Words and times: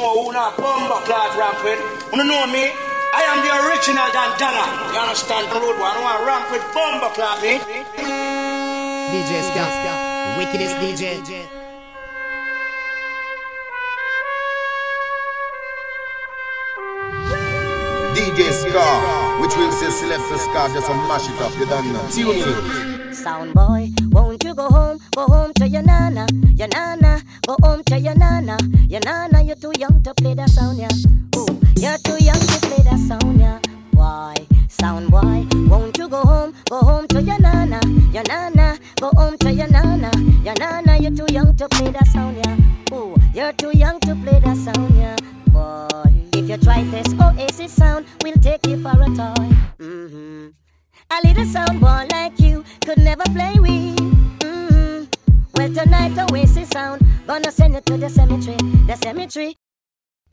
know 0.00 0.24
who 0.24 0.32
not 0.32 0.56
bumbo 0.56 0.96
clad 1.04 1.36
ramp 1.36 1.60
with. 1.62 1.80
You 2.16 2.24
know 2.24 2.46
me? 2.48 2.72
I 3.12 3.22
am 3.30 3.38
the 3.44 3.52
original 3.68 4.08
Dandana. 4.16 4.64
You 4.94 5.00
understand? 5.00 5.50
The 5.52 5.60
road 5.60 5.76
one. 5.76 5.92
I 5.92 6.00
want 6.00 6.20
ramp 6.24 6.46
with 6.50 6.64
bumbo 6.72 7.08
clad 7.12 7.42
me. 7.42 7.60
DJ 9.12 9.30
SCA, 9.44 9.94
wickedest 10.38 10.76
DJ. 10.80 11.20
DJ 18.14 18.38
SCA, 18.52 19.40
which 19.40 19.56
will 19.56 19.72
say 19.72 19.90
Sylvester 19.90 20.38
SCA, 20.38 20.70
just 20.72 20.86
to 20.86 20.94
mash 21.08 21.28
it 21.28 21.40
up, 21.42 21.52
you 21.58 21.66
don't 21.66 21.92
know. 21.92 22.08
Tune 22.10 22.36
in. 22.36 23.00
Sound 23.12 23.52
boy, 23.54 23.88
won't 24.12 24.42
you 24.44 24.54
go 24.54 24.68
home, 24.68 24.98
go 25.16 25.26
home 25.26 25.52
to 25.54 25.68
your 25.68 25.82
nana, 25.82 26.26
your 26.54 26.68
nana, 26.68 27.20
go 27.44 27.56
home 27.60 27.82
to 27.84 27.98
your 27.98 28.14
nana, 28.14 28.56
your 28.88 29.00
nana, 29.00 29.39
you're 29.39 29.39
too 29.39 29.39
young 29.39 29.39
to 30.14 30.22
play 30.22 30.34
that 30.34 30.50
sound, 30.50 30.78
yeah. 30.78 30.88
Ooh, 31.36 31.46
you're 31.76 31.98
too 31.98 32.22
young 32.22 32.38
to 32.38 32.66
play 32.66 32.82
that 32.82 32.98
sound, 32.98 33.38
yeah. 33.38 33.60
Why? 33.92 34.34
Sound 34.68 35.10
boy, 35.10 35.46
won't 35.68 35.96
you 35.98 36.08
go 36.08 36.22
home, 36.22 36.54
go 36.68 36.80
home 36.80 37.06
to 37.08 37.22
your 37.22 37.38
nana, 37.38 37.80
your 38.12 38.24
nana, 38.26 38.78
go 39.00 39.10
home 39.14 39.36
to 39.38 39.52
your 39.52 39.68
nana, 39.68 40.10
your 40.44 40.54
nana, 40.58 40.98
you're 40.98 41.14
too 41.14 41.32
young 41.32 41.54
to 41.56 41.68
play 41.68 41.90
that 41.90 42.06
sound, 42.08 42.36
yeah. 42.38 42.96
Ooh, 42.96 43.14
you're 43.34 43.52
too 43.52 43.76
young 43.76 44.00
to 44.00 44.16
play 44.16 44.40
that 44.40 44.56
sound, 44.56 44.96
yeah. 44.96 45.16
Boy, 45.48 45.88
if 46.32 46.48
you 46.48 46.56
try 46.56 46.82
this 46.84 47.12
Oasis 47.20 47.72
sound, 47.72 48.06
we'll 48.24 48.34
take 48.34 48.66
you 48.66 48.82
for 48.82 48.90
a 48.90 49.06
toy. 49.06 49.48
Mm-hmm. 49.78 50.48
A 51.10 51.28
little 51.28 51.44
sound 51.44 51.80
boy 51.80 52.06
like 52.10 52.38
you 52.38 52.64
could 52.84 52.98
never 52.98 53.24
play 53.24 53.54
with. 53.58 53.96
Mm-hmm. 54.40 55.04
Well, 55.54 55.72
tonight 55.72 56.14
the 56.16 56.26
Oasis 56.32 56.68
sound 56.70 57.04
gonna 57.26 57.52
send 57.52 57.74
you 57.74 57.80
to 57.82 57.96
the 57.96 58.08
cemetery, 58.08 58.56
the 58.86 58.96
cemetery. 58.96 59.56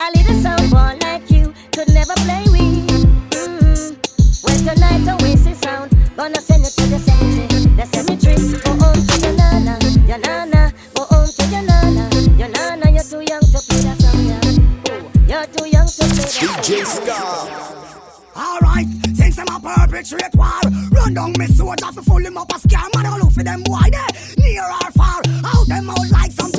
A 0.00 0.12
little 0.16 0.40
sound 0.40 0.70
boy 0.70 0.96
like 1.02 1.28
you 1.28 1.52
could 1.72 1.88
never 1.92 2.14
play 2.22 2.44
with. 2.54 2.86
Mm-hmm. 3.34 3.98
Well, 4.46 4.58
tonight 4.62 5.02
Oasis 5.10 5.58
sound 5.58 5.90
gonna 6.16 6.40
send 6.40 6.62
you 6.62 6.70
to 6.70 6.86
the 6.86 6.98
cemetery, 7.00 7.74
the 7.74 7.84
cemetery. 7.84 8.62
Go 8.62 8.78
home 8.78 8.94
to 8.94 9.18
your 9.18 9.34
nana, 9.34 9.76
your 10.06 10.18
nana. 10.18 10.72
Go 10.94 11.02
home 11.02 11.26
to 11.26 11.44
your 11.46 11.62
nana, 11.62 12.08
your 12.38 12.48
nana. 12.48 12.90
You're 12.92 13.02
too 13.02 13.26
young 13.26 13.42
to 13.42 13.58
play 13.58 13.82
that 13.82 13.98
song, 13.98 14.22
yeah. 14.22 14.46
You're 15.26 15.46
too 15.50 15.66
young 15.68 15.88
to 15.88 16.04
play 16.06 16.14
that 16.14 16.30
DJ 16.30 16.86
song. 16.86 17.98
Alright, 18.38 18.86
since 19.16 19.36
I'm 19.36 19.48
a 19.50 19.58
perpetrate 19.58 20.34
war, 20.36 20.60
run 20.92 21.14
down 21.14 21.32
me 21.36 21.46
soldier 21.48 21.90
for 21.90 22.02
full 22.02 22.24
him 22.24 22.38
up 22.38 22.54
a 22.54 22.58
scare. 22.60 22.86
Man, 22.94 23.04
I 23.04 23.18
look 23.18 23.32
for 23.32 23.42
them 23.42 23.64
boy 23.64 23.90
there, 23.90 24.06
near 24.38 24.62
or 24.62 24.92
far. 24.92 25.22
Out 25.42 25.66
them 25.66 25.90
out 25.90 26.08
like 26.12 26.30
some 26.30 26.52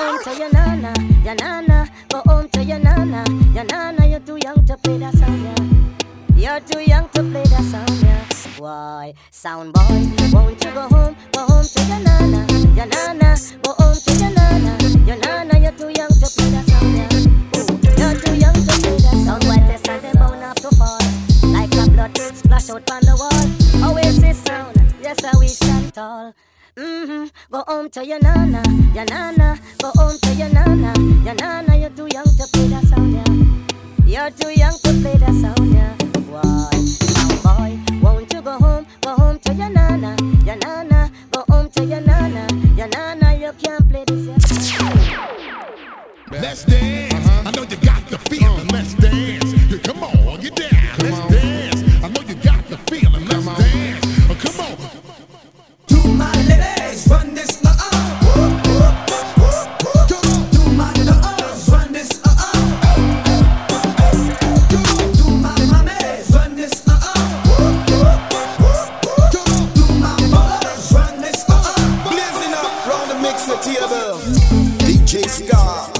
home 0.00 0.18
to 0.24 0.38
your 0.38 0.52
nana, 0.52 0.92
your 1.24 1.34
nana. 1.34 1.88
Go 2.08 2.22
home 2.26 2.48
to 2.50 2.64
your 2.64 2.78
nana, 2.78 3.24
your 3.54 3.64
nana. 3.64 4.06
You're 4.06 4.20
too 4.20 4.38
young 4.42 4.64
to 4.66 4.76
play 4.78 4.98
that 4.98 5.14
song, 5.14 5.42
yeah. 5.44 5.60
You're 6.36 6.60
too 6.60 6.80
young 6.82 7.08
to 7.10 7.22
play 7.22 7.44
that 7.44 7.64
song, 7.70 7.98
yeah. 8.02 8.24
Why, 8.58 9.14
sound 9.30 9.72
boy, 9.74 9.82
won't 10.32 10.64
you 10.64 10.70
go 10.72 10.88
home? 10.88 11.16
Go 11.32 11.40
home 11.46 11.64
to 11.64 11.80
your 11.90 12.00
nana, 12.00 12.40
your 12.76 12.86
nana. 12.86 13.36
Go 13.62 13.72
home 13.78 13.96
to 14.06 14.12
your 14.22 14.32
nana, 14.32 14.72
your 15.06 15.16
nana. 15.16 15.58
You're 15.58 15.72
too 15.72 15.92
young 16.00 16.12
to 16.22 16.26
play 16.34 16.50
that 16.56 16.66
song, 16.70 16.96
yeah. 16.96 17.10
You're 18.00 18.16
too 18.20 18.36
young 18.36 18.54
to 18.54 18.72
play 18.80 18.96
that 19.04 19.18
song. 19.26 19.40
White 19.48 19.66
less 19.68 19.88
and 19.88 20.02
they 20.02 20.12
bound 20.12 20.42
up 20.42 20.56
to 20.64 20.70
fall, 20.76 20.98
like 21.52 21.72
a 21.74 21.90
blood 21.90 22.16
splash 22.34 22.70
out 22.70 22.90
on 22.90 23.00
the 23.02 23.16
wall. 23.20 23.92
Oasis 23.92 24.38
sound, 24.44 24.76
yes, 25.02 25.22
I 25.24 25.36
we 25.38 25.48
stand 25.48 25.92
tall. 25.94 26.34
Mm-hmm. 26.76 27.26
Go 27.50 27.64
home 27.66 27.90
to 27.90 28.06
your 28.06 28.20
nana, 28.20 28.62
your 28.94 29.04
nana. 29.06 29.58
Go 29.82 29.90
home 29.96 30.16
to 30.22 30.34
your 30.34 30.48
nana, 30.48 30.92
your 31.24 31.34
nana. 31.34 31.76
You're 31.76 31.90
too 31.90 32.08
young 32.12 32.24
to 32.24 32.46
play 32.52 32.68
that 32.68 32.84
sound, 32.84 33.12
yeah. 33.12 34.06
You're 34.06 34.30
too 34.30 34.52
young 34.58 34.72
to 34.72 34.92
play 35.00 35.16
that 35.16 35.34
sound, 35.34 35.72
yeah. 35.74 35.94
Why, 36.30 36.70
sound 36.70 37.42
boy, 37.42 38.00
won't 38.00 38.32
you 38.32 38.40
go 38.40 38.52
home? 38.58 38.86
Go 39.02 39.14
home 39.14 39.38
to 39.40 39.54
your 39.54 39.70
nana, 39.70 40.16
your 40.44 40.56
nana. 40.56 41.10
Go 41.32 41.44
home 41.48 41.70
to 41.70 41.84
your 41.84 42.00
nana, 42.00 42.46
your 42.76 42.88
nana. 42.88 43.34
You 43.34 43.52
can't 43.62 43.88
play 43.90 44.04
this, 44.06 44.26
yeah. 44.26 45.58
Let's 46.30 46.64
dance. 46.64 47.19
Run 75.38 75.99